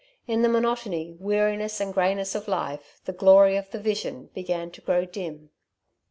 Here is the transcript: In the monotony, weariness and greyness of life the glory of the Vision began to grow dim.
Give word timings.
In 0.25 0.41
the 0.41 0.49
monotony, 0.49 1.13
weariness 1.19 1.79
and 1.79 1.93
greyness 1.93 2.33
of 2.33 2.47
life 2.47 2.99
the 3.05 3.13
glory 3.13 3.55
of 3.55 3.69
the 3.69 3.77
Vision 3.77 4.31
began 4.33 4.71
to 4.71 4.81
grow 4.81 5.05
dim. 5.05 5.51